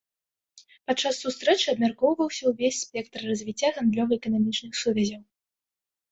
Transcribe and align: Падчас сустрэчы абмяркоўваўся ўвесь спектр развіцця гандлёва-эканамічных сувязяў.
Падчас 0.91 1.17
сустрэчы 1.25 1.65
абмяркоўваўся 1.73 2.43
ўвесь 2.53 2.79
спектр 2.85 3.19
развіцця 3.33 3.69
гандлёва-эканамічных 3.75 4.71
сувязяў. 4.81 5.21